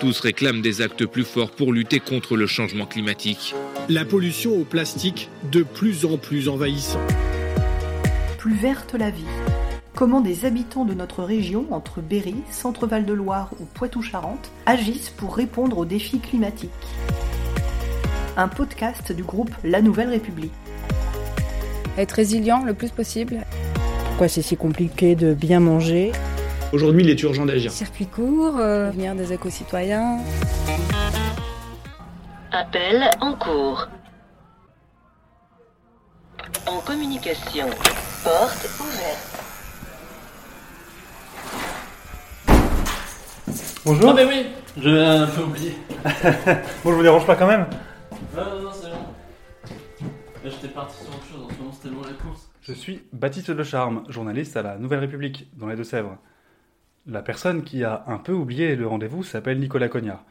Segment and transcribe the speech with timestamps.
[0.00, 3.54] Tous réclament des actes plus forts pour lutter contre le changement climatique.
[3.90, 7.02] La pollution au plastique de plus en plus envahissant.
[8.38, 9.26] Plus verte la vie.
[9.94, 15.36] Comment des habitants de notre région, entre Berry, Centre-Val de Loire ou Poitou-Charentes, agissent pour
[15.36, 16.70] répondre aux défis climatiques?
[18.38, 20.54] Un podcast du groupe La Nouvelle République.
[21.98, 23.44] Être résilient le plus possible.
[24.06, 26.12] Pourquoi c'est si compliqué de bien manger?
[26.72, 27.72] Aujourd'hui, il est urgent d'agir.
[27.72, 30.18] Circuit court, euh, devenir des éco-citoyens.
[32.52, 33.88] Appel en cours.
[36.68, 37.66] En communication.
[38.22, 39.40] Porte ouverte.
[43.84, 44.10] Bonjour.
[44.10, 45.74] Ah ben oui, je l'ai un peu oublié.
[46.84, 47.66] bon, je vous dérange pas quand même
[48.36, 49.74] Non, non, non, c'est bon.
[50.44, 52.48] Là, j'étais parti sur autre chose, en ce moment c'était loin la course.
[52.62, 56.16] Je suis Baptiste de Charme, journaliste à la Nouvelle République, dans les Deux-Sèvres.
[57.06, 60.24] La personne qui a un peu oublié le rendez-vous s'appelle Nicolas Cognard.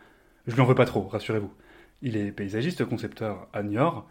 [0.46, 1.52] Je lui en veux pas trop, rassurez-vous.
[2.04, 4.08] Il est paysagiste concepteur à Niort,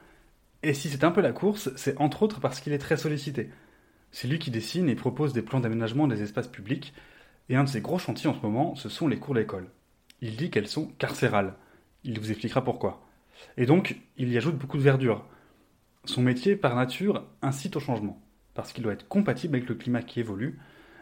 [0.64, 3.50] et si c'est un peu la course, c'est entre autres parce qu'il est très sollicité.
[4.10, 6.92] C'est lui qui dessine et propose des plans d'aménagement des espaces publics,
[7.48, 9.68] et un de ses gros chantiers en ce moment, ce sont les cours d'école.
[10.20, 11.54] Il dit qu'elles sont carcérales.
[12.02, 13.06] Il vous expliquera pourquoi.
[13.56, 15.24] Et donc, il y ajoute beaucoup de verdure.
[16.04, 18.20] Son métier, par nature, incite au changement,
[18.54, 20.58] parce qu'il doit être compatible avec le climat qui évolue,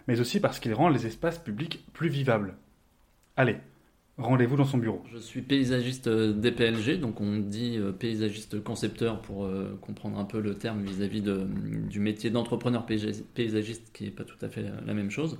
[0.06, 2.56] mais aussi parce qu'il rend les espaces publics plus vivables.
[3.36, 3.56] Allez,
[4.18, 5.02] rendez-vous dans son bureau.
[5.12, 10.24] Je suis paysagiste euh, DPLG, donc on dit euh, paysagiste concepteur pour euh, comprendre un
[10.24, 11.46] peu le terme vis-à-vis de,
[11.88, 15.38] du métier d'entrepreneur paysagiste qui n'est pas tout à fait la même chose.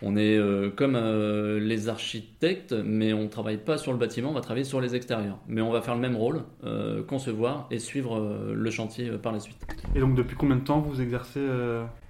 [0.00, 4.30] On est euh, comme euh, les architectes, mais on ne travaille pas sur le bâtiment,
[4.30, 5.38] on va travailler sur les extérieurs.
[5.48, 6.44] Mais on va faire le même rôle,
[7.08, 9.58] concevoir et suivre le chantier par la suite.
[9.94, 11.40] Et donc depuis combien de temps vous exercez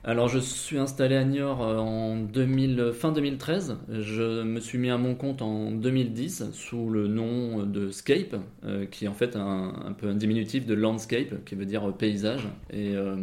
[0.05, 3.79] alors je suis installé à Niort en 2000, fin 2013.
[3.91, 8.87] Je me suis mis à mon compte en 2010 sous le nom de Scape, euh,
[8.87, 12.47] qui est en fait un, un, peu un diminutif de landscape, qui veut dire paysage.
[12.71, 13.17] Et, euh...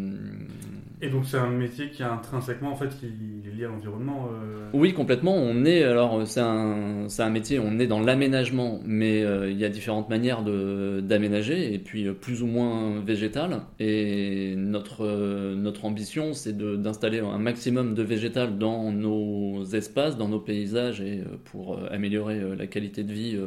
[1.02, 4.28] et donc c'est un métier qui a intrinsèquement en fait qui est lié à l'environnement.
[4.34, 4.70] Euh...
[4.74, 5.36] Oui complètement.
[5.36, 7.58] On est alors c'est un, un métier.
[7.58, 12.44] On est dans l'aménagement, mais euh, il y a différentes manières d'aménager et puis plus
[12.44, 13.62] ou moins végétal.
[13.80, 20.28] Et notre notre ambition c'est de d'installer un maximum de végétal dans nos espaces, dans
[20.28, 23.38] nos paysages, et euh, pour euh, améliorer euh, la qualité de vie,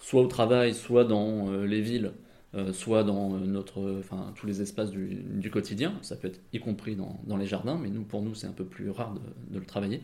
[0.00, 2.12] soit au travail, soit dans les villes,
[2.72, 4.02] soit dans notre,
[4.36, 5.94] tous les espaces du, quotidien.
[6.02, 8.90] Ça peut être y compris dans, les jardins, mais pour nous, c'est un peu plus
[8.90, 9.14] rare
[9.50, 10.02] de le travailler.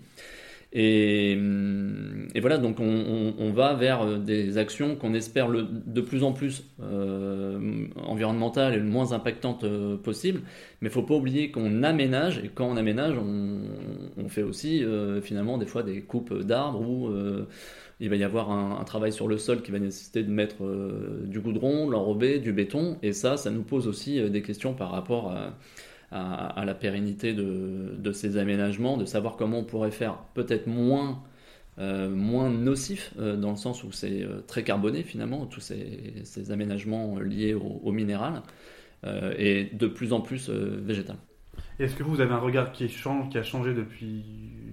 [0.72, 6.64] Et, et, voilà, donc on, va vers des actions qu'on espère de plus en plus
[6.80, 10.42] euh, environnementales et le moins impactantes euh, possible.
[10.80, 14.84] Mais il ne faut pas oublier qu'on aménage, et quand on aménage, on, fait aussi
[14.84, 17.48] euh, finalement des fois des coupes d'arbres euh,
[17.98, 21.24] il va y avoir un, travail sur le sol qui va nécessiter de mettre euh,
[21.26, 22.96] du goudron, l'enrober, du béton.
[23.02, 25.52] Et ça, ça nous pose aussi des questions par rapport à
[26.10, 31.22] à, la pérennité de, ces aménagements, de savoir comment on pourrait faire peut-être moins,
[31.78, 36.50] euh, moins nocif, euh, dans le sens où c'est euh, très carboné finalement, tous ces,
[36.50, 38.42] aménagements liés au, au minéral,
[39.38, 41.16] et de plus en plus végétal.
[41.78, 44.22] Est-ce que vous avez un regard qui, change, qui a changé depuis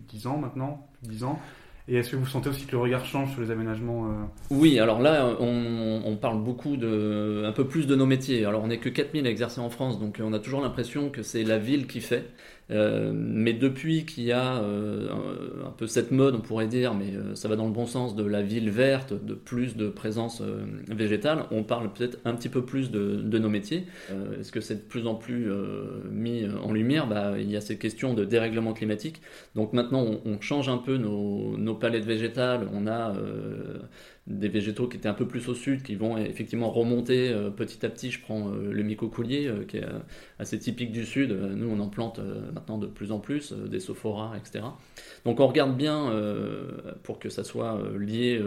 [0.09, 1.39] 10 ans maintenant 10 ans?
[1.89, 4.09] Et est-ce que vous sentez aussi que le regard change sur les aménagements euh...
[4.49, 8.45] Oui, alors là, on, parle beaucoup de, un peu plus de nos métiers.
[8.45, 11.23] Alors on n'est que 4000 à exercer en France, donc on a toujours l'impression que
[11.23, 12.29] c'est la ville qui fait.
[12.69, 15.07] Euh, mais depuis qu'il y a euh,
[15.65, 18.15] un, peu cette mode, on pourrait dire, mais euh, ça va dans le bon sens,
[18.15, 22.49] de la ville verte, de plus de présence euh, végétale, on parle peut-être un petit
[22.49, 23.85] peu plus de, de nos métiers.
[24.11, 25.49] Euh, est-ce que c'est de plus en plus
[26.11, 27.07] mis en lumière?
[27.07, 29.21] Bah, Il y a ces questions de dérèglement climatique.
[29.55, 32.67] Donc maintenant, on, on change un peu nos, nos palettes végétales.
[32.73, 33.13] On a
[34.27, 37.85] des végétaux qui étaient un peu plus au sud, qui vont effectivement remonter euh, petit
[37.85, 38.11] à petit.
[38.11, 39.85] Je prends euh, le micocoulier, euh, qui est
[40.37, 41.31] assez typique du sud.
[41.31, 42.19] Nous, on en plante
[42.53, 44.65] maintenant de plus en plus, des sophoras, etc.
[45.25, 46.11] Donc on regarde bien
[47.03, 48.41] pour que ça soit lié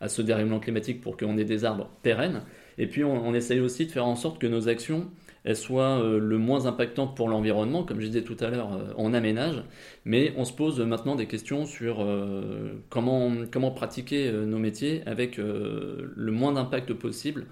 [0.00, 2.42] à ce dérèglement climatique, pour qu'on ait des arbres pérennes.
[2.78, 5.10] Et puis on, on essaye aussi de faire en sorte que nos actions
[5.44, 8.92] elles soient euh, le moins impactantes pour l'environnement, comme je disais tout à l'heure, euh,
[8.96, 9.62] on aménage,
[10.04, 15.36] mais on se pose maintenant des questions sur euh, comment, comment pratiquer nos métiers avec
[15.36, 17.46] le moins d'impact possible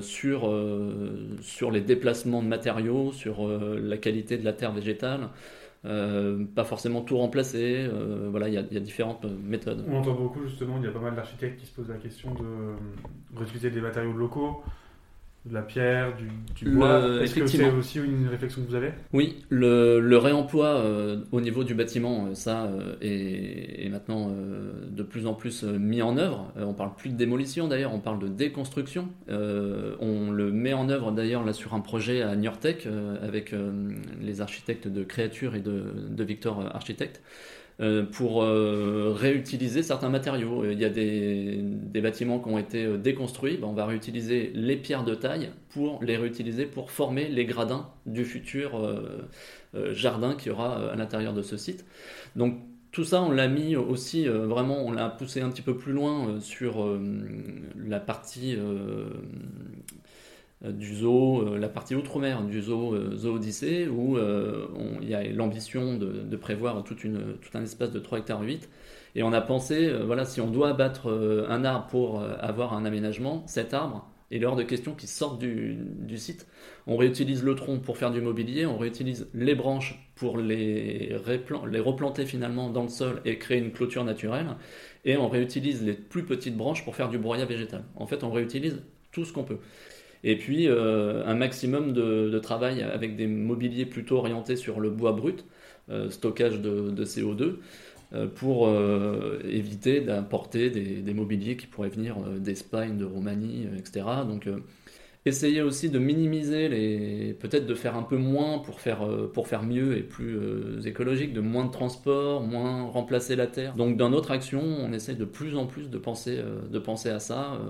[0.00, 0.52] sur,
[1.40, 5.28] sur les déplacements de matériaux, sur la qualité de la terre végétale.
[5.82, 7.88] pas forcément tout remplacer,
[8.30, 9.84] voilà, il y, y, a différentes méthodes.
[9.88, 12.34] On entend beaucoup justement, il y a pas mal d'architectes qui se posent la question
[12.34, 14.62] de réutiliser des matériaux locaux,
[15.46, 17.22] de la pierre, du, bois.
[17.22, 18.92] Est-ce que c'est aussi une réflexion que vous avez?
[19.12, 24.30] Oui, le, le réemploi euh, au niveau du bâtiment, euh, ça euh, est, est maintenant
[24.30, 26.52] euh, de plus en plus mis en œuvre.
[26.56, 29.08] On parle plus de démolition d'ailleurs, on parle de déconstruction.
[29.28, 32.88] On le met en œuvre d'ailleurs là sur un projet à Niortec
[33.22, 33.54] avec
[34.20, 37.22] les architectes de Créature et de, de Victor Architecte.
[37.80, 40.64] Euh, pour euh, réutiliser certains matériaux.
[40.64, 44.76] Euh, Il y a des, bâtiments qui ont été déconstruits, Ben, on va réutiliser les
[44.76, 48.80] pierres de taille pour les réutiliser pour former les gradins du futur
[49.92, 51.84] jardin qu'il y aura à l'intérieur de ce site.
[52.36, 52.56] Donc
[52.92, 56.40] tout ça, on l'a mis aussi vraiment, on l'a poussé un petit peu plus loin
[56.40, 56.86] sur
[57.76, 58.56] la partie
[60.62, 64.66] du zoo, euh, la partie outre-mer du zoo, euh, zoo Odyssée, où euh,
[65.00, 68.42] il y a l'ambition de, de prévoir toute une, tout un espace de 3 hectares
[68.42, 68.68] 8.
[69.14, 72.34] Et on a pensé, euh, voilà, si on doit abattre euh, un arbre pour euh,
[72.40, 76.46] avoir un aménagement, cet arbre, est hors de question qu'il sorte du, du site.
[76.86, 81.80] On réutilise le tronc pour faire du mobilier, on réutilise les branches pour les, les
[81.80, 84.48] replanter finalement dans le sol et créer une clôture naturelle,
[85.04, 87.84] et on réutilise les plus petites branches pour faire du broyat végétal.
[87.96, 88.82] En fait, on réutilise
[89.12, 89.58] tout ce qu'on peut.
[90.24, 95.12] Et puis euh, un maximum de, travail avec des mobiliers plutôt orientés sur le bois
[95.12, 95.44] brut,
[95.90, 97.56] euh, stockage de, de CO2,
[98.14, 98.70] euh, pour
[99.44, 104.06] éviter d'importer des, des mobiliers qui pourraient venir d'Espagne, de Roumanie, etc.
[104.26, 104.48] Donc
[105.26, 109.62] essayer aussi de minimiser les peut-être de faire un peu moins pour faire pour faire
[109.62, 110.38] mieux et plus
[110.86, 115.16] écologique de moins de transport moins remplacer la terre donc dans notre action on essaie
[115.16, 117.60] de plus en plus de penser de penser à ça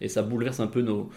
[0.00, 1.10] et ça bouleverse un peu nos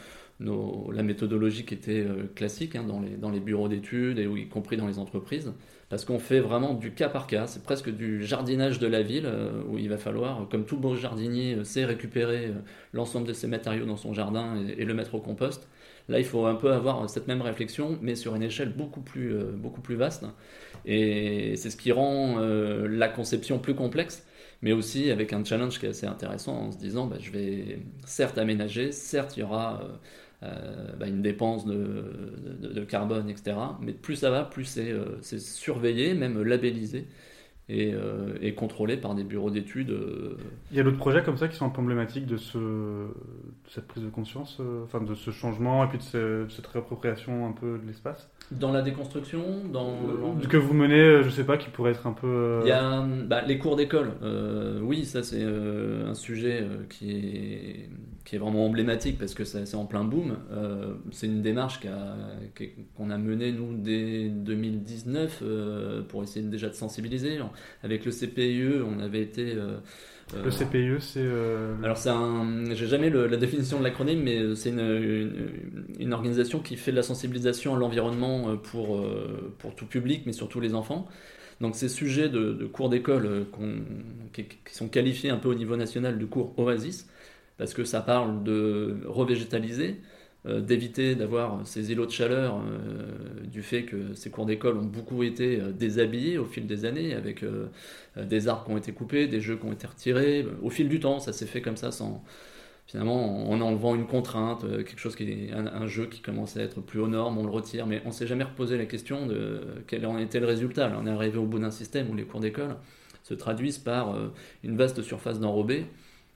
[0.94, 4.88] la méthodologie qui était euh, classique hein, dans, les, bureaux d'études et y compris dans
[4.88, 5.54] les entreprises,
[5.90, 9.26] parce qu'on fait vraiment du cas par cas, c'est presque du jardinage de la ville,
[9.26, 12.54] euh, où il va falloir, comme tout beau jardinier euh, sait récupérer
[12.94, 15.68] l'ensemble de ses matériaux dans son jardin et, le mettre au compost,
[16.10, 19.36] là il faut un peu avoir cette même réflexion, mais sur une échelle beaucoup plus,
[19.56, 20.26] beaucoup plus vaste,
[20.86, 24.26] et c'est ce qui rend la conception plus complexe,
[24.62, 27.80] mais aussi avec un challenge qui est assez intéressant en se disant bah, je vais
[28.06, 29.82] certes aménager, certes il y aura...
[30.44, 31.74] euh, bah, une dépense de,
[32.62, 33.58] de- de carbone, etc.
[33.82, 37.08] Mais plus ça va, plus c'est euh, surveillé, même labellisé
[37.70, 39.92] et, euh, et contrôlé par des bureaux d'études.
[39.92, 40.38] euh.
[40.72, 43.10] Il y a d'autres projets comme ça qui sont un peu emblématiques de, ce, de
[43.70, 47.48] cette prise de conscience, enfin de ce changement et puis de, ce- de cette réappropriation
[47.48, 48.30] un peu de l'espace?
[48.52, 49.96] Dans la déconstruction, dans...
[50.50, 52.60] Que vous menez, je sais pas, qui pourrait être un peu.
[52.64, 54.12] Il y a bah, les cours d'école.
[54.82, 57.90] Oui, ça c'est un sujet qui, est,
[58.26, 60.38] qui est vraiment emblématique parce que c'est en plein boom.
[60.52, 61.80] Euh, c'est une démarche
[62.96, 67.40] qu'on a menée nous dès 2019 euh, pour essayer déjà de sensibiliser.
[67.84, 69.54] Avec le CPIE, on avait été...
[69.56, 69.78] euh,
[70.44, 71.28] Le CPIE, c'est.
[71.84, 76.14] alors c'est un, j'ai jamais le- la définition de l'acronyme, mais c'est une, une, une
[76.14, 79.04] organisation qui fait de la sensibilisation à l'environnement pour,
[79.58, 81.08] pour tout public, mais surtout les enfants.
[81.60, 83.46] Donc ces sujets de, de cours d'école
[84.34, 87.08] qui sont qualifiés un peu au niveau national de cours Oasis,
[87.62, 89.98] parce que ça parle de revégétaliser,
[90.48, 94.86] euh, d'éviter d'avoir ces îlots de chaleur euh, du fait que ces cours d'école ont
[94.86, 97.46] beaucoup été euh, déshabillés au fil des années, avec
[98.18, 100.44] des arbres qui ont été coupés, des jeux qui ont été retirés.
[100.63, 102.24] Au fil du temps, ça s'est fait comme ça, sans
[102.88, 107.00] finalement en enlevant une contrainte, quelque chose qui un, jeu qui commençait à être plus
[107.00, 110.18] aux normes, on le retire, mais on s'est jamais reposé la question de quel en
[110.18, 110.92] était le résultat.
[111.00, 112.78] On est arrivé au bout d'un système où les cours d'école
[113.22, 114.18] se traduisent par
[114.63, 115.86] une vaste surface d'enrobé,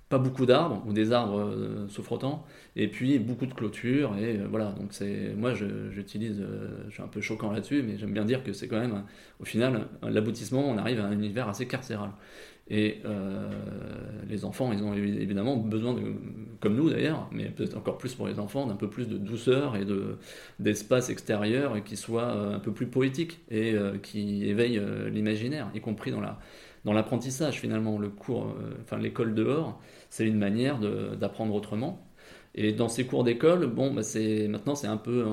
[0.10, 1.88] pas beaucoup d'arbres ou des arbres euh,
[2.76, 4.16] et puis beaucoup de clôtures.
[4.18, 7.98] Et euh, voilà, donc c'est moi j'utilise, euh, je suis un peu choquant là-dessus, mais
[7.98, 9.04] j'aime bien dire que c'est quand même
[9.40, 10.68] au final l'aboutissement.
[10.68, 12.12] On arrive à un univers assez carcéral.
[12.68, 13.48] Et euh,
[14.28, 15.96] les enfants, ils ont évi- évidemment besoin,
[16.60, 19.76] comme nous d'ailleurs, mais peut-être encore plus pour les enfants, d'un peu plus de douceur
[19.76, 20.18] et de,
[20.60, 26.22] d'espace extérieur qui soit un peu plus poétique et qui éveille l'imaginaire, y compris dans,
[26.22, 26.40] la,
[26.86, 27.98] dans l'apprentissage finalement.
[28.00, 32.08] Le cours, euh, enfin l'école dehors, c'est une manière d'apprendre autrement.
[32.58, 34.02] Et dans ces cours d'école, bon, bah
[34.50, 35.26] maintenant c'est un peu,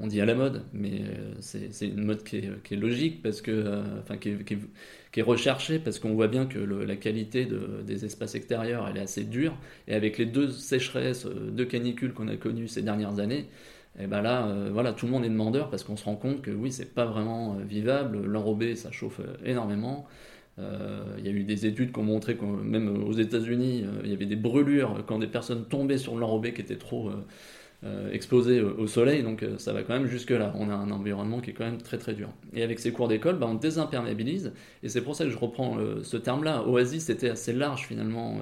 [0.00, 3.50] on dit à la mode, mais euh, c'est une mode qui est, logique parce que,
[3.50, 8.34] euh, enfin, qui est, recherchée parce qu'on voit bien que la qualité de- des espaces
[8.34, 9.56] extérieurs elle est assez dure.
[9.88, 13.46] Et avec les deux sécheresses, deux canicules qu'on a connues ces dernières années,
[13.98, 16.42] et ben là, euh, voilà, tout le monde est demandeur parce qu'on se rend compte
[16.42, 18.24] que oui, c'est pas vraiment euh, vivable.
[18.26, 20.06] L'enrobé, ça chauffe euh, énormément.
[20.58, 24.14] Il y a eu des études qui ont montré que même aux États-Unis, il y
[24.14, 27.10] avait des brûlures quand des personnes tombaient sur l'enrobé qui était trop,
[27.84, 30.54] euh, exposés au, soleil, donc euh, ça va quand même jusque-là.
[30.56, 32.30] On a un environnement qui est quand même très très dur.
[32.54, 35.78] Et avec ces cours d'école, bah, on désimperméabilise, et c'est pour ça que je reprends
[35.78, 36.66] euh, ce terme-là.
[36.66, 38.40] Oasis, c'était assez large finalement.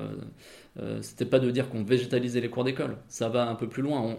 [1.02, 4.16] C'était pas de dire qu'on végétalisait les cours d'école, ça va un peu plus loin.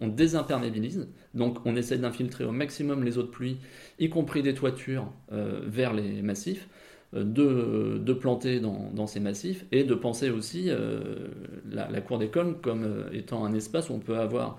[0.00, 3.56] On, désimperméabilise, donc on essaie d'infiltrer au maximum les eaux de pluie,
[3.98, 6.68] y compris des toitures, vers les massifs
[7.12, 11.28] de, de planter dans, ces massifs et de penser aussi euh,
[11.70, 14.58] la, cour d'école comme euh, étant un espace où on peut avoir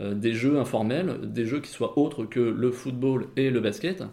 [0.00, 4.04] euh, des jeux informels, des jeux qui soient autres que le football et le basket,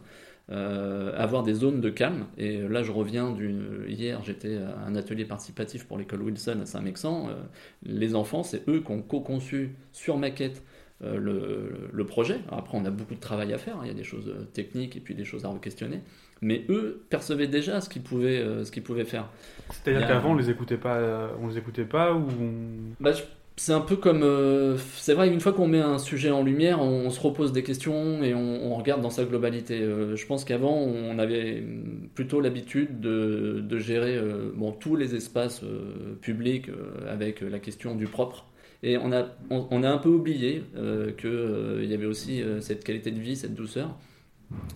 [0.51, 2.25] euh, avoir des zones de calme.
[2.37, 3.55] Et là, je reviens du.
[3.87, 7.29] Hier, j'étais à un atelier participatif pour l'école Wilson à Saint-Mexan.
[7.29, 7.33] Euh,
[7.83, 10.63] les enfants, c'est eux qui ont co-conçu sur maquette
[11.03, 12.39] euh, le, projet.
[12.51, 13.77] Après, on a beaucoup de travail à faire.
[13.77, 13.81] hein.
[13.83, 16.01] Il y a des choses euh, techniques et puis des choses à re-questionner.
[16.45, 19.29] Mais eux percevaient déjà ce qu'ils pouvaient, euh, ce qu'ils pouvaient faire.
[19.71, 23.13] C'est-à-dire qu'avant, on les écoutait pas, euh, on les écoutait pas ou on- Bah,
[23.57, 24.21] c'est un peu comme.
[24.21, 27.51] euh, c'est vrai qu'une fois qu'on met un sujet en lumière, on, on se repose
[27.51, 29.79] des questions et on, on regarde dans sa globalité.
[29.79, 31.63] Je pense qu'avant, on avait
[32.13, 34.19] plutôt l'habitude de, de gérer
[34.53, 35.61] bon, tous les espaces
[36.21, 36.69] publics
[37.09, 38.45] avec la question du propre.
[38.83, 40.61] Et on a, on, on a un peu oublié
[41.17, 43.95] qu'il y avait aussi cette qualité de vie, cette douceur.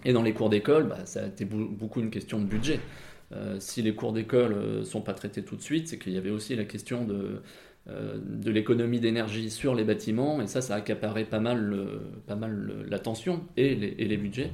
[0.06, 2.80] Et dans les cours d'école, bah, ça a été beaucoup une question de budget.
[3.32, 6.18] Euh, si les cours d'école ne sont pas traités tout de suite, c'est qu'il y
[6.18, 7.42] avait aussi la question de,
[7.90, 11.78] euh, de l'économie d'énergie sur les bâtiments, et ça, ça a accaparé pas mal,
[12.26, 14.52] pas mal l'attention et les budgets.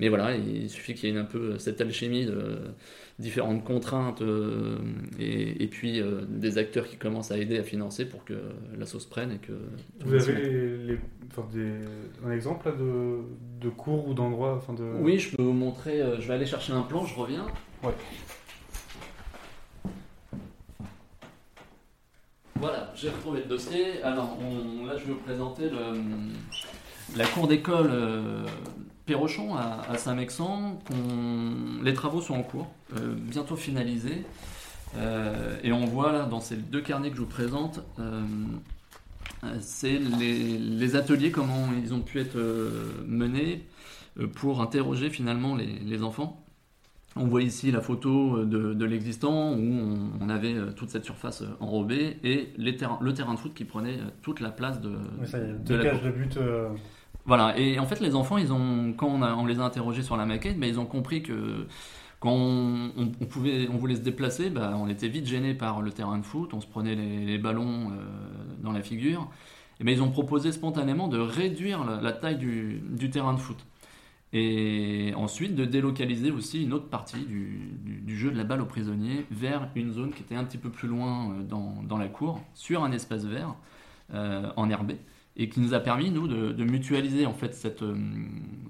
[0.00, 2.58] Mais voilà, il suffit qu'il y ait un peu cette alchimie de
[3.18, 4.78] différentes contraintes euh,
[5.18, 8.32] et, et puis euh, des acteurs qui commencent à aider à financer pour que
[8.78, 9.52] la sauce prenne et que.
[10.00, 10.98] Vous avez les, les-
[11.30, 11.70] enfin, des,
[12.26, 13.18] un exemple là, de,
[13.60, 14.84] de cours ou d'endroits enfin, de...
[15.00, 16.00] Oui, je peux vous montrer.
[16.00, 17.46] euh, je vais aller chercher un plan, je reviens.
[17.84, 17.92] Ouais.
[22.56, 24.02] Voilà, j'ai retrouvé le dossier.
[24.02, 28.44] Alors, on- là, je vais vous présenter le- la cour d'école euh,
[29.14, 30.78] Perrochon à, à Saint-Mexan.
[31.82, 34.22] Les travaux sont en cours, euh, bientôt finalisés.
[34.96, 38.22] Euh, et on voit là, dans ces deux carnets que je vous présente, euh,
[39.58, 42.38] c'est les, les ateliers, comment ils ont pu être
[43.04, 43.66] menés
[44.36, 46.44] pour interroger finalement les, les enfants.
[47.16, 51.42] On voit ici la photo de, de l'existant où on, on avait toute cette surface
[51.58, 55.26] enrobée et les terrains- le terrain de foot qui prenait toute la place de, Mais
[55.26, 56.38] ça y est, de la cages de but.
[57.30, 60.26] Voilà, et en fait les enfants, ils ont, quand on, les a interrogés sur la
[60.26, 61.68] maquette, ben, ils ont compris que
[62.18, 62.90] quand on,
[63.30, 66.52] pouvait, on voulait se déplacer, ben, on était vite gêné par le terrain de foot,
[66.54, 67.94] on se prenait les, ballons euh,
[68.64, 69.30] dans la figure.
[69.78, 73.64] Et ben, ils ont proposé spontanément de réduire la, taille du, terrain de foot.
[74.32, 79.24] Et ensuite de délocaliser aussi une autre partie du, jeu de la balle aux prisonniers
[79.30, 82.82] vers une zone qui était un petit peu plus loin euh, dans, la cour, sur
[82.82, 83.54] un espace vert,
[84.14, 84.98] euh, enherbé
[85.36, 87.94] et qui nous a permis, nous, de, mutualiser en fait euh,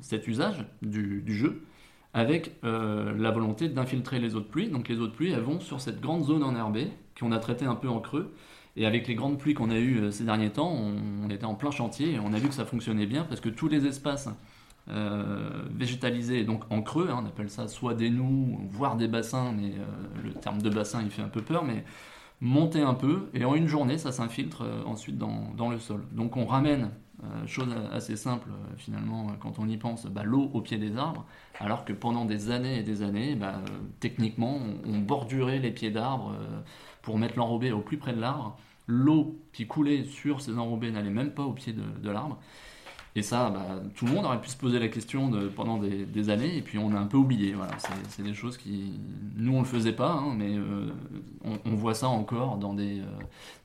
[0.01, 1.65] cet usage du, jeu
[2.13, 4.69] avec euh, la volonté d'infiltrer les eaux de pluie.
[4.69, 6.89] Donc les eaux de pluie, elles vont sur cette grande zone enherbée
[7.19, 8.35] qu'on a traitée un peu en creux.
[8.77, 11.55] Et avec les grandes pluies qu'on a eues euh, ces derniers temps, on, était en
[11.55, 14.29] plein chantier et on a vu que ça fonctionnait bien parce que tous les espaces
[15.77, 19.75] végétalisés, donc en creux, hein, on appelle ça soit des nous, voire des bassins, mais
[20.25, 21.85] le terme de bassin il fait un peu peur, mais
[22.41, 26.05] monter un peu, et en une journée, ça s'infiltre euh, ensuite dans, dans le sol.
[26.13, 26.91] Donc on ramène,
[27.23, 30.97] euh, chose assez simple euh, finalement, quand on y pense, bah, l'eau au pied des
[30.97, 31.27] arbres,
[31.59, 33.61] alors que pendant des années et des années, bah,
[34.01, 36.35] techniquement, on, bordurait les pieds d'arbres
[37.03, 38.57] pour mettre l'enrobé au plus près de l'arbre.
[38.87, 42.39] L'eau qui coulait sur ces enrobés n'allait même pas au pied de l'arbre.
[43.17, 46.57] Et ça, bah, tout le monde aurait pu se poser la question pendant des, années,
[46.57, 47.55] et puis on a un peu oublié.
[47.55, 47.73] Voilà,
[48.09, 48.93] c'est, des choses qui,
[49.37, 50.91] nous, on le faisait pas, hein, mais euh,
[51.65, 53.05] on, voit ça encore dans des, euh,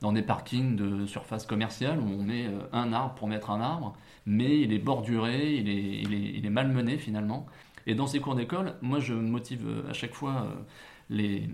[0.00, 3.60] dans des parkings de surface commerciale où on met euh, un arbre pour mettre un
[3.60, 7.46] arbre, mais il est borduré, il est, il est, malmené finalement.
[7.86, 10.48] Et dans ces cours d'école, moi, je motive à chaque fois
[11.08, 11.48] les,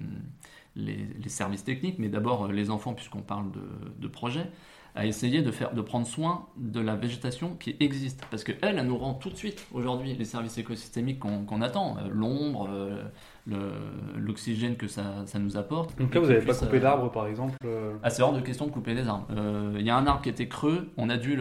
[0.76, 3.50] les, services techniques, mais d'abord les enfants, puisqu'on parle
[3.99, 4.46] de projet
[4.94, 8.26] à essayer de, faire, de prendre soin de la végétation qui existe.
[8.30, 11.96] Parce qu'elle, elle nous rend tout de suite, aujourd'hui, les services écosystémiques qu'on attend.
[11.96, 13.72] Euh, L'ombre, euh,
[14.16, 15.99] l'oxygène que ça, ça nous apporte.
[15.99, 17.56] Donc là, Et vous n'avez pas coupé euh, d'arbres, par exemple
[18.02, 19.26] ah, c'est hors de question de couper des arbres.
[19.30, 21.37] Euh, Il y a un arbre qui était creux, on a dû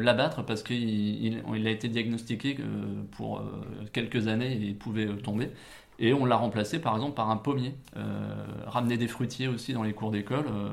[0.00, 2.62] l'abattre parce qu'il il, il a été diagnostiqué que
[3.12, 3.42] pour
[3.92, 5.50] quelques années il pouvait tomber.
[6.00, 7.74] Et on l'a remplacé par exemple par un pommier.
[7.96, 10.70] Euh, ramener des fruitiers aussi dans les cours d'école, euh,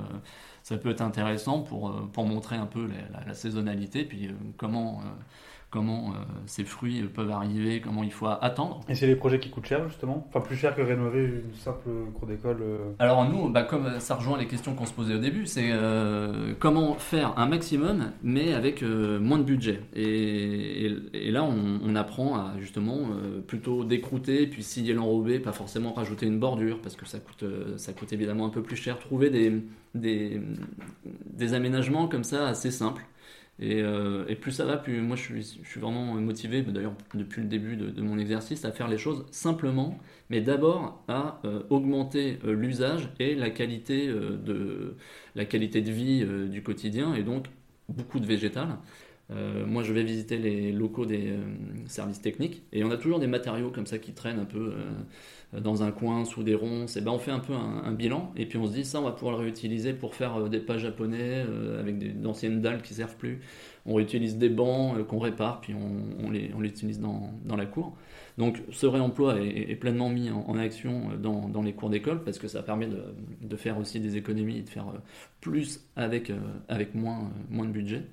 [0.67, 4.27] ça peut être intéressant pour, euh, pour montrer un peu la, la- la saisonnalité, puis
[4.27, 5.05] euh, comment, euh,
[5.69, 6.13] comment
[6.45, 8.81] ces fruits peuvent arriver, comment il faut attendre.
[8.87, 10.25] Et c'est les projets qui coûtent cher justement?
[10.29, 12.63] Enfin plus cher que rénover une simple cour d'école
[12.99, 15.71] Alors nous, bah, comme ça rejoint les questions qu'on se posait au début, c'est
[16.59, 19.81] comment faire un maximum mais avec moins de budget.
[19.93, 23.09] Et, et, là on, on, apprend à justement
[23.47, 27.43] plutôt décrouter, puis scier l'enrobé, pas forcément rajouter une bordure parce que ça coûte,
[27.77, 28.99] ça coûte évidemment un peu plus cher.
[28.99, 29.61] Trouver des,
[29.95, 30.41] des,
[31.05, 33.03] des aménagements comme ça assez simples.
[33.59, 37.47] Et, euh, et, plus ça va, plus moi je suis, vraiment motivé, d'ailleurs depuis le
[37.47, 39.97] début de, mon exercice, à faire les choses simplement,
[40.29, 44.95] mais d'abord à euh, augmenter euh, l'usage et la qualité, de,
[45.35, 47.47] la qualité de vie du quotidien, et donc
[47.89, 48.77] beaucoup de végétal.
[49.65, 51.33] moi je vais visiter les locaux des
[51.87, 54.73] services techniques, et on a toujours des matériaux comme ça qui traînent un peu
[55.53, 58.45] dans un coin sous des ronces, et ben on fait un peu un, bilan et
[58.45, 60.77] puis on se dit ça on va pouvoir le réutiliser pour faire euh, des pas
[60.77, 63.39] japonais euh, avec d'anciennes dalles qui servent plus.
[63.85, 67.95] On réutilise des bancs qu'on répare puis on, on les utilise dans, dans, la cour.
[68.37, 72.49] Donc ce réemploi est, pleinement mis en, action dans, dans, les cours d'école parce que
[72.49, 73.01] ça permet de,
[73.41, 74.87] de, faire aussi des économies et de faire
[75.39, 76.33] plus avec,
[76.67, 78.03] avec moins, moins de budget.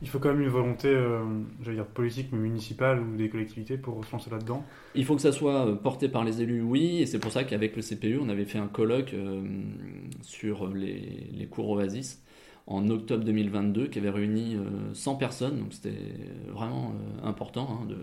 [0.00, 1.24] Il faut quand même une volonté, euh,
[1.62, 4.64] j'allais dire politique, mais municipale ou des collectivités pour se lancer là-dedans
[4.94, 7.44] Il faut que ça soit euh, porté par les élus, oui, et c'est pour ça
[7.44, 9.42] qu'avec le CPU, on avait fait un colloque euh,
[10.22, 12.22] sur les, cours Oasis
[12.66, 14.58] en octobre 2022 qui avait réuni
[14.92, 15.96] 100 personnes, donc c'était
[16.52, 17.96] vraiment important, hein, de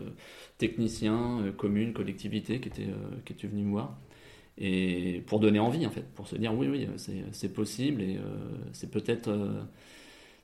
[0.57, 2.89] techniciens, communes, collectivités qui étaient,
[3.25, 3.95] qui étaient venus me voir.
[4.57, 6.87] Et pour donner envie, en fait, pour se dire oui, oui,
[7.31, 8.17] c'est possible et
[8.73, 9.29] c'est peut-être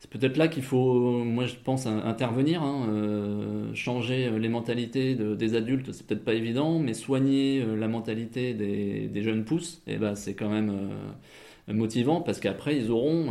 [0.02, 5.56] c'est peut-être là qu'il faut, moi je pense, intervenir, hein, euh, changer les mentalités des
[5.56, 10.16] adultes, c'est peut-être pas évident, mais soigner euh, la mentalité des, jeunes pousses, eh ben,
[10.16, 10.72] c'est quand même
[11.70, 13.28] euh, motivant parce qu'après ils auront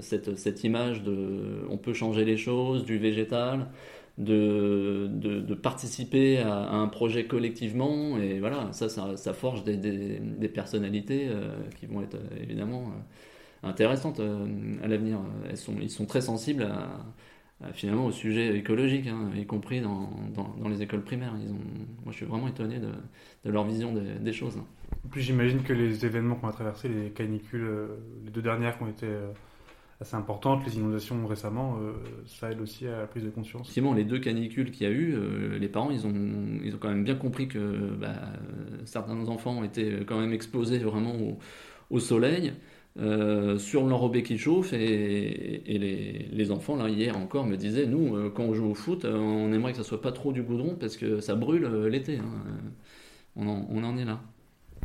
[0.00, 3.68] cette, cette, image de on peut changer les choses, du végétal,
[4.18, 11.28] de, de, participer à, un projet collectivement, et voilà, ça, ça, forge des, des, personnalités
[11.78, 12.90] qui vont être évidemment
[13.62, 14.46] intéressantes euh,
[14.82, 15.18] à l'avenir.
[15.54, 20.68] Sont, ils sont très sensibles à, finalement au sujet écologique, hein, y compris dans, dans,
[20.68, 21.34] les écoles primaires.
[21.42, 21.58] Ils ont,
[22.04, 22.90] moi, je suis vraiment étonné de,
[23.44, 24.56] de leur vision des, choses.
[25.04, 27.86] En plus, j'imagine que les événements qu'on a traversés, les canicules, euh,
[28.24, 29.32] les deux dernières qui ont été euh,
[30.00, 31.80] assez importantes, les inondations récemment,
[32.26, 33.62] ça aide aussi à la prise de conscience.
[33.62, 35.18] Effectivement, les deux canicules qu'il y a eu,
[35.58, 36.14] les parents, ils ont,
[36.62, 37.58] ils ont quand même bien compris que
[37.98, 38.14] bah,
[38.84, 41.38] certains enfants étaient quand même exposés vraiment au,
[41.90, 42.52] au soleil.
[43.00, 45.62] Euh, sur l'enrobé qui chauffe et,
[46.32, 49.16] les, enfants là hier encore me disaient nous euh, quand on joue au foot euh,
[49.16, 52.24] on aimerait que ça soit pas trop du goudron parce que ça brûle l'été hein.
[53.36, 54.20] on en est là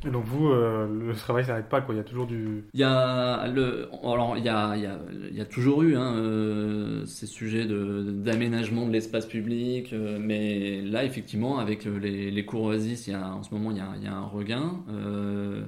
[0.06, 1.96] et donc vous, euh, le travail s'arrête pas, quoi.
[1.96, 2.66] Il y a toujours du.
[2.74, 5.00] Il y a le, alors il y a, il y a,
[5.32, 10.82] il y a toujours eu hein, euh, ces sujets d'aménagement de l'espace public, euh, mais
[10.82, 13.82] là effectivement avec les, les cours Oasis, il y a en ce moment il y
[13.82, 14.80] a, il y a un regain.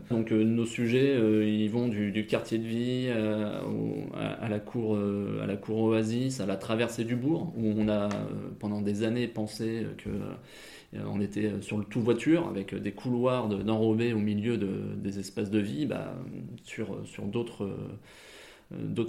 [0.10, 1.15] donc nos sujets,
[1.48, 4.98] ils vont du, du, quartier de vie à, la cour
[5.41, 8.10] à la cour Oasis, à la traversée du bourg, où on a
[8.60, 10.10] pendant des années pensé que
[11.08, 15.19] on était euh, sur le tout voiture avec euh, des couloirs d'enrobés au milieu des
[15.19, 15.86] espaces de vie.
[15.86, 16.15] Bah,
[16.63, 17.67] sur d'autres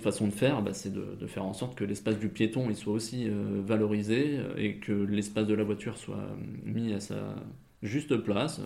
[0.03, 3.29] façons de faire, bah, c'est de, faire en sorte que l'espace du piéton soit aussi
[3.64, 6.29] valorisé et que l'espace de la voiture soit
[6.64, 7.35] mis à sa
[7.83, 8.61] juste place,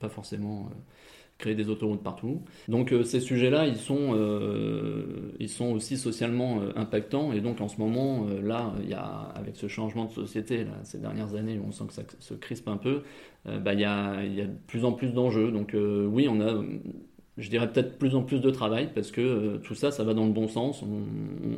[0.00, 0.70] pas forcément
[1.38, 2.42] créer des autoroutes partout.
[2.68, 7.32] Donc euh, ces sujets-là, ils sont, euh, ils sont aussi socialement euh, impactants.
[7.32, 10.72] Et donc en ce moment, là, il y a, avec ce changement de société, là,
[10.84, 13.02] ces dernières années, on sent que ça se crispe un peu,
[13.44, 15.50] bah, il, y a, il y a de plus en plus d'enjeux.
[15.50, 16.62] Donc oui, on a
[17.36, 20.24] je dirais peut-être plus en plus de travail parce que tout ça, ça va dans
[20.24, 20.84] le bon sens.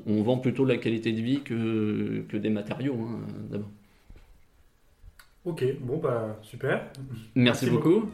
[0.06, 3.68] On, vend plutôt la qualité de vie que, que des matériaux, hein, d'abord.
[5.44, 6.90] Ok, bon, bah super.
[7.34, 8.10] Merci, beaucoup.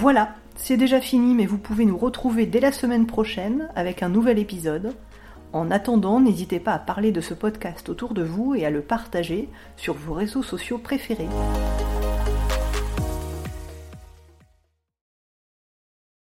[0.00, 4.08] Voilà, c'est déjà fini, mais vous pouvez nous retrouver dès la semaine prochaine avec un
[4.08, 4.94] nouvel épisode.
[5.52, 8.80] En attendant, n'hésitez pas à parler de ce podcast autour de vous et à le
[8.80, 11.26] partager sur vos réseaux sociaux préférés.